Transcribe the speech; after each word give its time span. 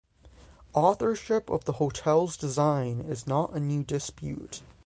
Authorship 0.73 1.47
of 1.51 1.65
the 1.65 1.73
hotel's 1.73 2.35
design 2.35 3.01
is 3.01 3.27
not 3.27 3.55
a 3.55 3.59
new 3.59 3.83
dispute. 3.83 4.63